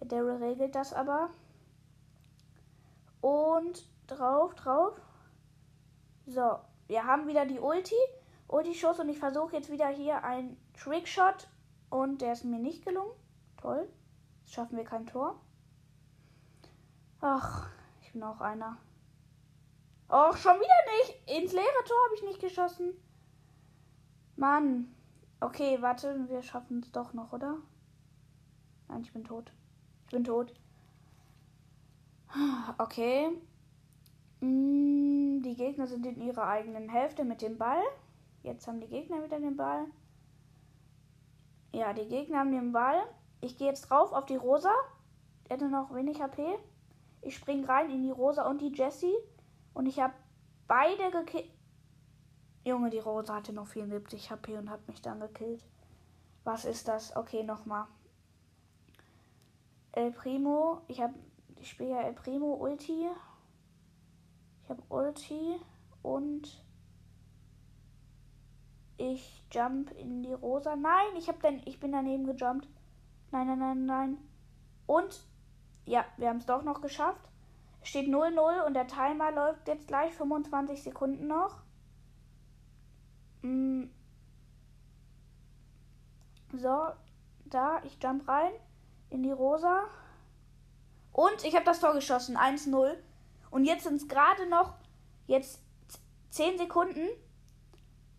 Der 0.02 0.08
Daryl 0.08 0.44
regelt 0.44 0.76
das 0.76 0.92
aber. 0.92 1.30
Und 3.22 3.88
drauf, 4.08 4.54
drauf. 4.56 5.00
So, 6.26 6.60
wir 6.88 7.06
haben 7.06 7.26
wieder 7.28 7.46
die 7.46 7.62
Ulti. 7.62 7.96
Ulti-Schuss 8.50 9.00
und 9.00 9.08
ich 9.08 9.18
versuche 9.20 9.56
jetzt 9.56 9.72
wieder 9.72 9.88
hier 9.88 10.26
einen 10.26 10.58
Trickshot. 10.74 11.48
Und 11.90 12.22
der 12.22 12.34
ist 12.34 12.44
mir 12.44 12.60
nicht 12.60 12.86
gelungen. 12.86 13.16
Toll. 13.62 13.88
Jetzt 14.42 14.56
schaffen 14.56 14.76
wir 14.76 14.84
kein 14.84 15.06
Tor. 15.06 15.40
Ach, 17.22 17.68
ich 18.02 18.12
bin 18.14 18.24
auch 18.24 18.42
einer. 18.42 18.78
Och, 20.10 20.38
schon 20.38 20.56
wieder 20.56 20.98
nicht. 20.98 21.38
Ins 21.38 21.54
leere 21.54 21.84
Tor 21.86 21.98
habe 22.06 22.16
ich 22.16 22.24
nicht 22.24 22.40
geschossen. 22.40 22.94
Mann. 24.36 24.94
Okay, 25.40 25.78
warte, 25.82 26.28
wir 26.30 26.42
schaffen 26.42 26.82
es 26.82 26.92
doch 26.92 27.14
noch, 27.14 27.34
oder? 27.34 27.58
Nein, 28.88 29.02
ich 29.02 29.14
bin 29.14 29.24
tot. 29.24 29.52
Ich 30.06 30.12
bin 30.12 30.24
tot. 30.24 30.54
Okay. 32.78 33.30
Mm, 34.42 35.42
die 35.42 35.56
Gegner 35.56 35.88
sind 35.88 36.06
in 36.06 36.22
ihrer 36.22 36.48
eigenen 36.48 36.90
Hälfte 36.90 37.24
mit 37.24 37.42
dem 37.42 37.58
Ball. 37.58 37.82
Jetzt 38.44 38.68
haben 38.68 38.82
die 38.82 38.88
Gegner 38.88 39.24
wieder 39.24 39.40
den 39.40 39.56
Ball. 39.56 39.86
Ja, 41.72 41.94
die 41.94 42.08
Gegner 42.08 42.40
haben 42.40 42.52
den 42.52 42.72
Ball. 42.72 43.02
Ich 43.42 43.58
gehe 43.58 43.68
jetzt 43.68 43.90
drauf 43.90 44.12
auf 44.12 44.26
die 44.26 44.36
Rosa. 44.36 44.74
Er 45.48 45.56
hatte 45.56 45.70
noch 45.70 45.94
wenig 45.94 46.22
HP. 46.22 46.58
Ich 47.26 47.36
springe 47.36 47.68
rein 47.68 47.90
in 47.90 48.04
die 48.04 48.12
Rosa 48.12 48.48
und 48.48 48.62
die 48.62 48.72
Jessie. 48.72 49.16
Und 49.74 49.88
ich 49.88 50.00
habe 50.00 50.14
beide 50.68 51.10
gekillt. 51.10 51.52
Junge, 52.64 52.92
die 52.92 53.00
Rosa 53.00 53.36
hatte 53.36 53.52
noch 53.52 53.66
74 53.66 54.30
HP 54.30 54.58
und 54.58 54.70
hat 54.70 54.88
mich 54.88 55.02
dann 55.02 55.20
gekillt. 55.20 55.66
Was 56.44 56.66
ist 56.66 56.88
das? 56.88 57.16
Okay, 57.16 57.42
nochmal. 57.42 57.88
El 59.92 60.12
Primo. 60.12 60.82
Ich 60.88 61.02
habe. 61.02 61.16
Ich 61.60 61.72
spiele 61.72 61.92
ja 61.92 62.02
El 62.02 62.14
Primo 62.14 62.54
Ulti. 62.54 63.08
Ich 64.62 64.70
habe 64.70 64.84
Ulti 64.90 65.60
und 66.04 66.64
ich 68.98 69.44
jump 69.52 69.90
in 69.92 70.22
die 70.22 70.34
Rosa. 70.34 70.76
Nein, 70.76 71.16
ich 71.18 71.28
habe 71.28 71.40
dann 71.42 71.60
ich 71.66 71.80
bin 71.80 71.92
daneben 71.92 72.26
gejumpt. 72.26 72.68
Nein, 73.32 73.48
nein, 73.48 73.60
nein, 73.60 73.86
nein. 73.86 74.18
Und 74.86 75.26
ja, 75.86 76.06
wir 76.18 76.30
haben 76.30 76.38
es 76.38 76.46
doch 76.46 76.64
noch 76.64 76.82
geschafft. 76.82 77.30
Es 77.82 77.90
steht 77.90 78.08
0-0 78.08 78.66
und 78.66 78.74
der 78.74 78.88
Timer 78.88 79.32
läuft 79.32 79.68
jetzt 79.68 79.88
gleich 79.88 80.14
25 80.14 80.82
Sekunden 80.82 81.28
noch. 81.28 81.62
Mm. 83.42 83.84
So, 86.54 86.88
da, 87.46 87.82
ich 87.84 87.98
jump 88.02 88.28
rein 88.28 88.52
in 89.10 89.24
die 89.24 89.32
Rosa. 89.32 89.84
Und 91.12 91.46
ich 91.46 91.56
habe 91.56 91.66
das 91.66 91.80
Tor 91.80 91.94
geschossen, 91.94 92.38
1-0. 92.38 92.96
Und 93.52 93.66
jetzt 93.66 93.84
sind 93.84 93.96
es 93.96 94.08
gerade 94.08 94.50
noch 94.50 94.74
jetzt 95.28 95.62
10 96.32 96.58
Sekunden. 96.58 97.08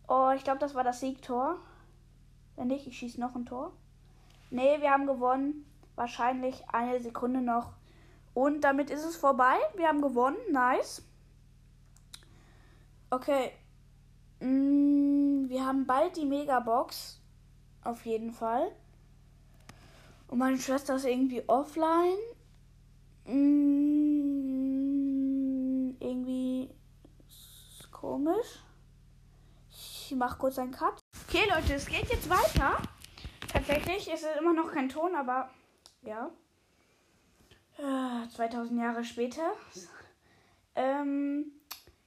Oh, 0.09 0.31
ich 0.35 0.45
glaube, 0.45 0.61
das 0.61 0.75
war 0.75 0.85
das 0.85 1.01
Siegtor. 1.01 1.59
Wenn 2.55 2.69
nicht, 2.69 2.87
ich 2.87 2.97
schieße 2.97 3.21
noch 3.21 3.35
ein 3.35 3.45
Tor. 3.45 3.73
Nee, 4.51 4.81
wir 4.81 4.91
haben 4.91 5.07
gewonnen. 5.07 5.67
Wahrscheinlich 5.97 6.63
eine 6.69 7.01
Sekunde 7.01 7.41
noch. 7.41 7.73
Und 8.35 8.61
damit 8.61 8.91
ist 8.91 9.05
es 9.05 9.17
vorbei. 9.17 9.57
Wir 9.77 9.89
haben 9.89 10.03
gewonnen. 10.03 10.37
Nice. 10.53 11.03
Okay. 13.11 13.51
Mm, 14.41 15.49
wir 15.49 15.65
haben 15.65 15.87
bald 15.87 16.17
die 16.17 16.27
Megabox. 16.27 17.21
Auf 17.83 18.05
jeden 18.05 18.31
Fall. 18.33 18.71
Und 20.29 20.39
meine 20.39 20.59
Schwester 20.59 20.97
ist 20.97 21.07
irgendwie 21.07 21.43
offline. 21.49 22.19
Mm, 23.25 23.57
irgendwie 25.99 26.71
komisch. 27.91 28.63
Ich 29.71 30.15
mache 30.15 30.39
kurz 30.39 30.59
einen 30.59 30.73
Cut. 30.73 31.01
Okay, 31.27 31.49
Leute, 31.49 31.75
es 31.75 31.87
geht 31.87 32.09
jetzt 32.11 32.29
weiter. 32.29 32.77
Tatsächlich 33.49 34.09
ist 34.13 34.25
es 34.25 34.37
immer 34.39 34.53
noch 34.53 34.71
kein 34.73 34.89
Ton, 34.89 35.15
aber 35.17 35.49
ja. 36.07 36.31
2000 38.31 38.81
Jahre 38.81 39.05
später. 39.05 39.53
Ähm, 40.75 41.53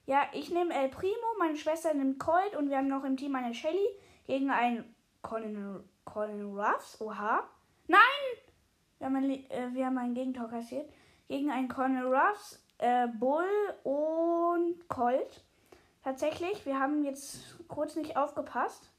ja, 0.05 0.23
ich 0.33 0.49
nehme 0.49 0.73
El 0.73 0.89
Primo, 0.89 1.13
meine 1.37 1.57
Schwester 1.57 1.93
nimmt 1.93 2.19
Colt 2.19 2.55
und 2.57 2.69
wir 2.69 2.77
haben 2.77 2.87
noch 2.87 3.03
im 3.03 3.17
Team 3.17 3.35
eine 3.35 3.53
Shelly 3.53 3.87
gegen 4.25 4.49
einen 4.49 4.95
Colin, 5.21 5.83
Colin 6.05 6.57
Ruffs. 6.57 6.99
Oha. 6.99 7.43
Nein! 7.87 7.99
Wir 8.97 9.05
haben, 9.05 9.15
ein, 9.15 9.49
äh, 9.49 9.69
wir 9.73 9.85
haben 9.85 9.97
einen 9.97 10.15
Gegentor 10.15 10.49
kassiert. 10.49 10.91
Gegen 11.27 11.51
einen 11.51 11.67
Colin 11.67 12.03
Ruffs, 12.03 12.63
äh, 12.79 13.07
Bull 13.07 13.45
und 13.83 14.87
Colt. 14.87 15.43
Tatsächlich, 16.03 16.65
wir 16.65 16.79
haben 16.79 17.03
jetzt 17.03 17.55
kurz 17.67 17.95
nicht 17.95 18.17
aufgepasst. 18.17 18.89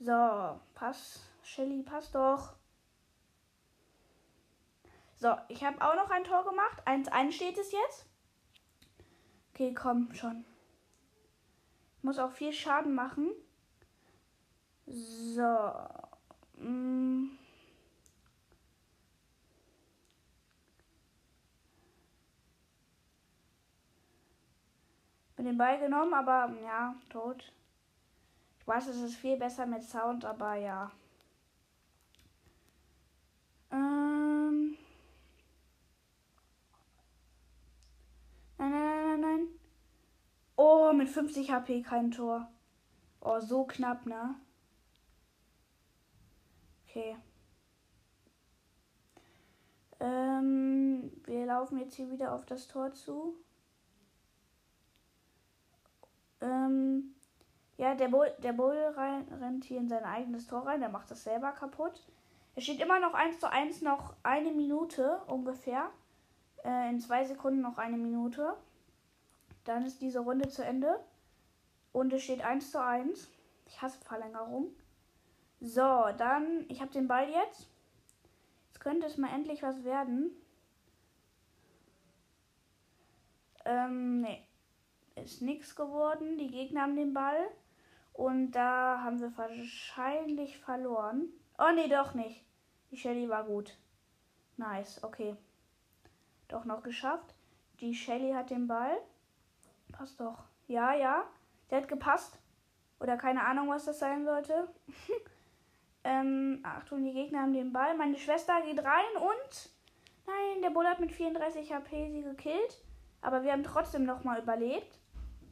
So, 0.00 0.58
pass. 0.74 1.20
Shelly, 1.42 1.82
pass 1.82 2.10
doch. 2.10 2.54
So, 5.24 5.34
ich 5.48 5.64
habe 5.64 5.80
auch 5.80 5.94
noch 5.94 6.10
ein 6.10 6.22
Tor 6.24 6.44
gemacht. 6.44 6.86
1-1 6.86 7.32
steht 7.32 7.56
es 7.56 7.72
jetzt. 7.72 8.06
Okay, 9.54 9.72
komm 9.72 10.12
schon. 10.12 10.44
Ich 11.96 12.04
muss 12.04 12.18
auch 12.18 12.30
viel 12.30 12.52
Schaden 12.52 12.94
machen. 12.94 13.30
So. 14.84 15.72
Mm. 16.58 17.38
Bin 25.36 25.46
den 25.46 25.56
Ball 25.56 25.78
genommen, 25.80 26.12
aber 26.12 26.52
ja, 26.62 26.94
tot. 27.08 27.50
Ich 28.60 28.66
weiß, 28.66 28.88
es 28.88 29.00
ist 29.00 29.16
viel 29.16 29.38
besser 29.38 29.64
mit 29.64 29.84
Sound, 29.84 30.26
aber 30.26 30.56
ja. 30.56 30.90
Ähm. 33.72 34.13
Nein, 38.58 38.70
nein, 38.70 38.80
nein, 38.80 39.20
nein, 39.20 39.20
nein. 39.20 39.48
Oh, 40.56 40.92
mit 40.92 41.08
50 41.08 41.50
HP 41.50 41.82
kein 41.82 42.10
Tor. 42.10 42.48
Oh, 43.20 43.40
so 43.40 43.64
knapp, 43.64 44.06
ne? 44.06 44.36
Okay. 46.86 47.16
Ähm, 50.00 51.10
wir 51.24 51.46
laufen 51.46 51.78
jetzt 51.78 51.94
hier 51.94 52.10
wieder 52.10 52.34
auf 52.34 52.44
das 52.46 52.68
Tor 52.68 52.92
zu. 52.92 53.34
Ähm, 56.40 57.14
ja, 57.78 57.94
der 57.94 58.08
Bull, 58.08 58.30
der 58.38 58.52
Bull 58.52 58.76
rein, 58.96 59.26
rennt 59.40 59.64
hier 59.64 59.78
in 59.78 59.88
sein 59.88 60.04
eigenes 60.04 60.46
Tor 60.46 60.66
rein. 60.66 60.80
Der 60.80 60.88
macht 60.88 61.10
das 61.10 61.24
selber 61.24 61.52
kaputt. 61.52 62.06
Es 62.54 62.64
steht 62.64 62.80
immer 62.80 63.00
noch 63.00 63.14
1 63.14 63.40
zu 63.40 63.50
1, 63.50 63.82
noch 63.82 64.14
eine 64.22 64.52
Minute 64.52 65.22
ungefähr. 65.26 65.90
Äh, 66.64 66.90
in 66.90 67.00
zwei 67.00 67.24
Sekunden 67.24 67.60
noch 67.60 67.78
eine 67.78 67.96
Minute. 67.96 68.56
Dann 69.64 69.84
ist 69.84 70.00
diese 70.00 70.20
Runde 70.20 70.48
zu 70.48 70.64
Ende. 70.64 71.00
Und 71.92 72.12
es 72.12 72.22
steht 72.22 72.42
1 72.42 72.70
zu 72.70 72.82
1. 72.82 73.30
Ich 73.66 73.80
hasse 73.80 73.98
Verlängerung. 74.00 74.68
So, 75.60 76.04
dann, 76.18 76.64
ich 76.68 76.80
habe 76.80 76.92
den 76.92 77.08
Ball 77.08 77.28
jetzt. 77.28 77.68
Jetzt 78.68 78.80
könnte 78.80 79.06
es 79.06 79.16
mal 79.16 79.32
endlich 79.32 79.62
was 79.62 79.84
werden. 79.84 80.30
Ähm, 83.64 84.20
nee 84.20 84.44
ist 85.16 85.42
nichts 85.42 85.74
geworden. 85.74 86.38
Die 86.38 86.48
Gegner 86.48 86.82
haben 86.82 86.96
den 86.96 87.14
Ball. 87.14 87.48
Und 88.12 88.52
da 88.52 89.00
haben 89.02 89.20
wir 89.20 89.36
wahrscheinlich 89.36 90.58
verloren. 90.58 91.28
Oh 91.58 91.72
nee, 91.74 91.88
doch 91.88 92.14
nicht. 92.14 92.44
Die 92.90 92.96
Shelly 92.96 93.28
war 93.28 93.44
gut. 93.44 93.76
Nice, 94.56 95.02
okay. 95.02 95.36
Doch 96.48 96.64
noch 96.64 96.82
geschafft. 96.82 97.34
Die 97.80 97.94
Shelly 97.94 98.32
hat 98.32 98.50
den 98.50 98.66
Ball. 98.66 98.96
Passt 99.92 100.20
doch. 100.20 100.44
Ja, 100.66 100.94
ja. 100.94 101.24
Der 101.70 101.82
hat 101.82 101.88
gepasst. 101.88 102.38
Oder 103.00 103.16
keine 103.16 103.44
Ahnung, 103.44 103.68
was 103.68 103.84
das 103.84 103.98
sein 103.98 104.24
sollte. 104.24 104.68
ähm, 106.04 106.60
Achtung, 106.62 107.04
die 107.04 107.12
Gegner 107.12 107.42
haben 107.42 107.52
den 107.52 107.72
Ball. 107.72 107.96
Meine 107.96 108.16
Schwester 108.16 108.54
geht 108.62 108.78
rein 108.78 109.16
und. 109.16 109.70
Nein, 110.26 110.62
der 110.62 110.70
Bull 110.70 110.86
hat 110.86 111.00
mit 111.00 111.12
34 111.12 111.72
HP 111.72 112.10
sie 112.10 112.22
gekillt. 112.22 112.82
Aber 113.20 113.42
wir 113.42 113.52
haben 113.52 113.64
trotzdem 113.64 114.04
nochmal 114.04 114.40
überlebt. 114.40 114.98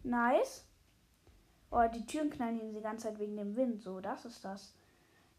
Nice. 0.03 0.67
Oh, 1.71 1.83
die 1.93 2.07
Türen 2.07 2.31
knallen 2.31 2.61
hier 2.61 2.73
die 2.73 2.83
ganze 2.83 3.09
Zeit 3.09 3.19
wegen 3.19 3.37
dem 3.37 3.57
Wind. 3.57 3.83
So, 3.83 4.01
das 4.01 4.25
ist 4.25 4.45
das. 4.45 4.75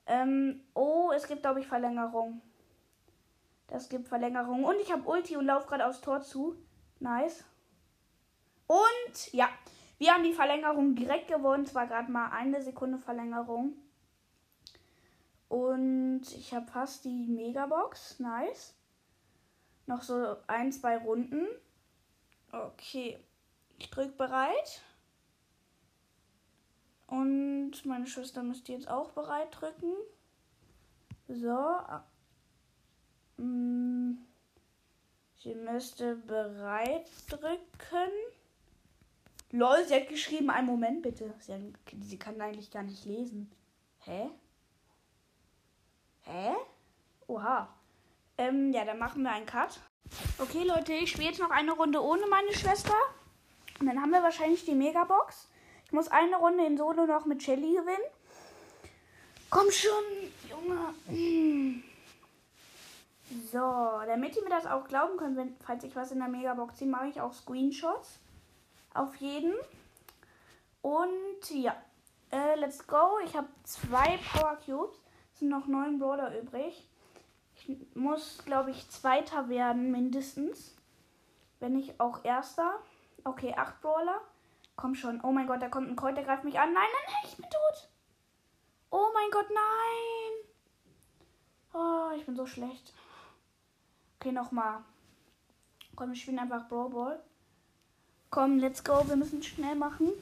Ähm, 0.06 0.62
oh, 0.74 1.12
es 1.16 1.28
gibt, 1.28 1.44
glaube 1.44 1.60
ich, 1.60 1.68
Verlängerung. 1.68 2.42
Das 3.74 3.90
gibt 3.90 4.08
Verlängerung. 4.08 4.66
Und 4.66 4.80
ich 4.80 4.92
habe 4.92 5.10
Ulti 5.10 5.36
und 5.36 5.48
laufe 5.48 5.66
gerade 5.66 5.88
aufs 5.88 6.00
Tor 6.00 6.22
zu. 6.22 6.56
Nice. 7.00 7.44
Und 8.68 9.34
ja, 9.34 9.50
wir 9.98 10.14
haben 10.14 10.24
die 10.24 10.32
Verlängerung 10.32 10.94
direkt 10.94 11.28
gewonnen. 11.28 11.64
Es 11.64 11.74
war 11.74 11.88
gerade 11.88 12.12
mal 12.12 12.30
eine 12.30 12.62
Sekunde 12.62 13.00
Verlängerung. 13.00 13.74
Und 15.50 16.22
ich 16.38 16.54
habe 16.54 16.68
fast 16.68 17.04
die 17.04 17.26
Megabox. 17.26 18.20
Nice. 18.20 18.76
Noch 19.88 20.04
so 20.04 20.38
ein, 20.46 20.72
zwei 20.72 21.00
Runden. 21.00 21.48
Okay. 22.52 23.18
Ich 23.80 23.90
drücke 23.90 24.12
bereit. 24.12 24.84
Und 27.08 27.84
meine 27.86 28.06
Schwester 28.06 28.44
müsste 28.44 28.74
jetzt 28.74 28.88
auch 28.88 29.14
bereit 29.14 29.48
drücken. 29.50 29.94
So. 31.28 31.80
Mm. 33.38 34.14
Sie 35.44 35.56
müsste 35.56 36.16
bereit 36.16 37.10
drücken. 37.30 38.12
Lol, 39.52 39.86
sie 39.86 39.96
hat 39.96 40.08
geschrieben, 40.08 40.50
einen 40.50 40.68
Moment 40.68 41.02
bitte. 41.02 41.34
Sie, 41.40 41.54
hat, 41.54 41.62
sie 42.02 42.18
kann 42.18 42.40
eigentlich 42.40 42.72
gar 42.72 42.84
nicht 42.84 43.06
lesen. 43.06 43.52
Hä? 44.00 44.30
Hä? 46.22 46.54
Oha. 47.28 47.68
Ähm, 48.38 48.72
ja, 48.72 48.86
dann 48.86 49.00
machen 49.00 49.24
wir 49.24 49.32
einen 49.32 49.46
Cut. 49.46 49.80
Okay, 50.40 50.64
Leute, 50.64 50.94
ich 50.94 51.12
spiele 51.12 51.28
jetzt 51.28 51.40
noch 51.40 51.52
eine 51.52 51.74
Runde 51.74 52.02
ohne 52.02 52.26
meine 52.28 52.54
Schwester. 52.54 52.96
Und 53.80 53.88
dann 53.88 54.02
haben 54.02 54.12
wir 54.12 54.24
wahrscheinlich 54.24 54.66
die 54.66 54.76
Megabox. 54.76 55.50
Ich 55.86 55.92
muss 55.92 56.08
eine 56.08 56.38
Runde 56.38 56.66
in 56.66 56.78
Solo 56.78 57.06
noch 57.06 57.26
mit 57.26 57.44
Shelly 57.44 57.76
gewinnen. 57.76 57.98
Komm 59.50 59.70
schon, 59.72 60.04
Junge. 60.50 61.84
So, 63.52 63.60
damit 64.06 64.36
ihr 64.36 64.44
mir 64.44 64.50
das 64.50 64.66
auch 64.66 64.88
glauben 64.88 65.18
könnt, 65.18 65.38
wenn, 65.38 65.56
falls 65.66 65.84
ich 65.84 65.96
was 65.96 66.12
in 66.12 66.20
der 66.20 66.28
Megabox 66.28 66.80
sehe, 66.80 66.88
mache 66.88 67.08
ich 67.08 67.22
auch 67.22 67.34
Screenshots. 67.34 68.20
Auf 68.94 69.16
jeden. 69.16 69.54
Und 70.82 71.50
ja, 71.50 71.76
äh, 72.32 72.56
let's 72.56 72.86
go. 72.86 73.20
Ich 73.24 73.36
habe 73.36 73.48
zwei 73.64 74.20
Power 74.32 74.58
Cubes. 74.66 74.98
Es 75.34 75.40
sind 75.40 75.50
noch 75.50 75.68
neun 75.68 76.00
Brawler 76.00 76.38
übrig. 76.40 76.88
Ich 77.56 77.78
muss, 77.96 78.44
glaube 78.46 78.72
ich, 78.72 78.90
Zweiter 78.90 79.50
werden 79.50 79.92
mindestens. 79.92 80.76
Wenn 81.60 81.74
nicht 81.74 82.00
auch 82.00 82.26
Erster. 82.26 82.80
Okay, 83.24 83.54
acht 83.56 83.82
Brawler. 83.82 84.20
Komm 84.76 84.96
schon. 84.96 85.22
Oh 85.24 85.32
mein 85.32 85.48
Gott, 85.48 85.62
da 85.62 85.70
kommt 85.70 85.90
ein 85.90 85.96
Colt, 85.96 86.18
der 86.18 86.24
greift 86.26 86.44
mich 86.44 86.60
an. 86.60 86.74
Nein, 86.74 86.84
nein, 86.84 87.14
nein, 87.14 87.32
ich 87.32 87.38
bin 87.38 87.46
tot. 87.46 87.90
Oh 88.90 89.08
mein 89.14 89.32
Gott, 89.32 89.48
nein. 89.50 90.34
Oh, 91.74 92.12
ich 92.16 92.26
bin 92.26 92.36
so 92.36 92.46
schlecht. 92.46 92.94
Okay, 94.24 94.32
nochmal. 94.32 94.82
Komm, 95.98 96.12
wir 96.12 96.16
spielen 96.16 96.40
einfach 96.40 96.70
Brawl 96.70 96.90
Ball. 96.90 97.22
Komm, 98.30 98.58
let's 98.58 98.82
go. 98.82 99.06
Wir 99.06 99.18
müssen 99.18 99.44
schnell 99.44 99.76
machen. 99.76 100.14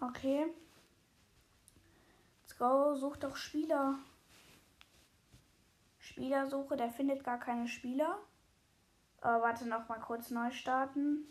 Okay. 0.00 0.46
Let's 2.42 2.58
go. 2.58 2.96
Such 2.96 3.18
doch 3.18 3.36
Spieler. 3.36 3.94
Spielersuche. 6.00 6.76
Der 6.76 6.90
findet 6.90 7.22
gar 7.22 7.38
keine 7.38 7.68
Spieler. 7.68 8.18
Oh, 9.22 9.40
warte, 9.40 9.68
noch 9.68 9.88
mal 9.88 10.00
kurz 10.00 10.30
neu 10.30 10.50
starten. 10.50 11.28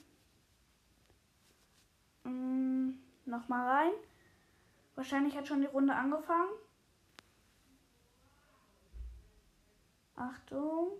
Mm, 2.23 2.91
noch 3.25 3.49
mal 3.49 3.67
rein. 3.67 3.93
Wahrscheinlich 4.95 5.35
hat 5.35 5.49
schon 5.49 5.59
die 5.59 5.67
Runde 5.67 5.93
angefangen. 5.93 6.53
Achtung. 10.15 10.93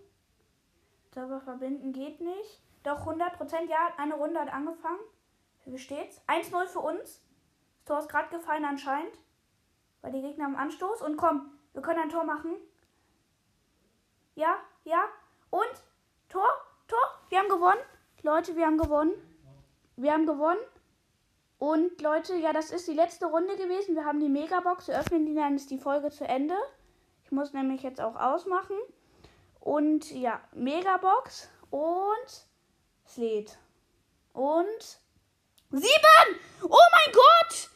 Server 1.14 1.40
verbinden 1.40 1.94
geht 1.94 2.20
nicht. 2.22 2.62
Doch 2.84 3.06
100% 3.06 3.70
ja, 3.70 3.94
eine 3.98 4.16
Runde 4.16 4.40
hat 4.40 4.52
angefangen. 4.52 5.00
Wie 5.66 5.78
steht's? 5.78 6.22
1-0 6.28 6.66
für 6.68 6.80
uns. 6.80 7.22
Das 7.78 7.86
Tor 7.86 8.00
ist 8.00 8.10
gerade 8.10 8.36
gefallen 8.36 8.66
anscheinend. 8.66 9.14
Weil 10.02 10.12
die 10.12 10.22
Gegner 10.22 10.46
haben 10.46 10.56
Anstoß. 10.56 11.02
Und 11.02 11.18
komm, 11.18 11.52
wir 11.74 11.82
können 11.82 12.00
ein 12.00 12.10
Tor 12.10 12.26
machen. 12.26 12.56
Ja, 14.36 14.58
ja. 14.84 15.06
Und 15.50 15.72
Tor, 16.30 16.50
Tor. 16.88 17.00
Wir 17.30 17.40
haben 17.40 17.50
gewonnen. 17.50 17.82
Leute, 18.24 18.56
wir 18.56 18.66
haben 18.66 18.78
gewonnen. 18.78 19.14
Wir 19.96 20.14
haben 20.14 20.26
gewonnen. 20.26 20.60
Und 21.60 22.02
Leute, 22.02 22.36
ja, 22.36 22.52
das 22.52 22.72
ist 22.72 22.88
die 22.88 22.94
letzte 22.94 23.28
Runde 23.28 23.56
gewesen. 23.56 23.96
Wir 23.96 24.04
haben 24.04 24.20
die 24.20 24.30
Megabox. 24.30 24.88
Wir 24.88 25.00
öffnen 25.00 25.26
die, 25.26 25.36
dann 25.36 25.56
ist 25.56 25.72
die 25.72 25.78
Folge 25.78 26.10
zu 26.10 26.28
Ende. 26.28 26.56
Ich 27.24 27.32
muss 27.32 27.54
nämlich 27.54 27.84
jetzt 27.84 28.02
auch 28.02 28.16
ausmachen. 28.16 28.76
Und 29.64 30.12
ja, 30.12 30.42
Megabox 30.52 31.50
und 31.70 32.48
Sled. 33.08 33.58
Und 34.34 35.00
sieben! 35.70 36.40
Oh 36.64 36.68
mein 36.68 37.14
Gott! 37.14 37.70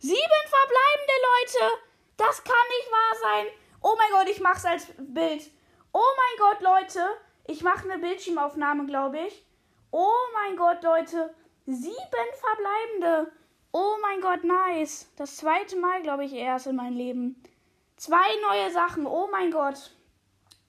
Sieben 0.00 0.18
verbleibende 0.18 1.16
Leute! 1.30 1.80
Das 2.18 2.44
kann 2.44 2.54
nicht 2.68 2.92
wahr 2.92 3.16
sein! 3.22 3.46
Oh 3.80 3.94
mein 3.96 4.10
Gott, 4.10 4.28
ich 4.28 4.42
mach's 4.42 4.66
als 4.66 4.88
Bild. 4.98 5.50
Oh 5.94 6.12
mein 6.14 6.38
Gott, 6.38 6.60
Leute! 6.60 7.08
Ich 7.46 7.62
mache 7.62 7.90
eine 7.90 8.02
Bildschirmaufnahme, 8.02 8.84
glaube 8.84 9.20
ich. 9.20 9.46
Oh 9.92 10.26
mein 10.34 10.58
Gott, 10.58 10.82
Leute! 10.82 11.34
Sieben 11.64 11.96
verbleibende! 12.02 13.32
Oh 13.72 13.96
mein 14.02 14.20
Gott, 14.20 14.44
nice! 14.44 15.10
Das 15.16 15.38
zweite 15.38 15.76
Mal, 15.76 16.02
glaube 16.02 16.26
ich, 16.26 16.34
erst 16.34 16.66
in 16.66 16.76
meinem 16.76 16.98
Leben. 16.98 17.42
Zwei 17.96 18.26
neue 18.42 18.70
Sachen. 18.70 19.06
Oh 19.06 19.28
mein 19.32 19.50
Gott. 19.50 19.90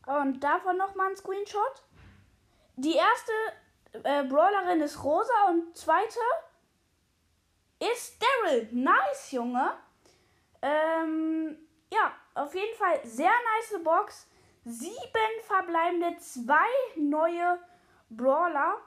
Und 0.06 0.40
davon 0.44 0.78
nochmal 0.78 1.10
ein 1.10 1.18
Screenshot. 1.18 1.84
Die 2.76 2.96
erste 2.96 3.32
äh, 4.04 4.24
Brawlerin 4.24 4.82
ist 4.82 5.04
Rosa 5.04 5.48
und 5.50 5.76
zweite 5.76 6.20
ist 7.80 8.22
Daryl. 8.22 8.70
Nice, 8.72 9.32
Junge. 9.32 9.74
Ähm, 10.62 11.58
ja, 11.92 12.12
auf 12.34 12.54
jeden 12.54 12.76
Fall 12.78 13.00
sehr 13.04 13.32
nice 13.32 13.84
Box. 13.84 14.28
Sieben 14.66 15.42
verbleibende, 15.44 16.18
zwei 16.18 16.68
neue 16.96 17.60
Brawler. 18.10 18.78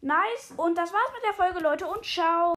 Nice. 0.00 0.52
Und 0.56 0.76
das 0.76 0.92
war's 0.92 1.12
mit 1.14 1.24
der 1.24 1.34
Folge, 1.34 1.60
Leute. 1.60 1.86
Und 1.86 2.04
ciao. 2.04 2.50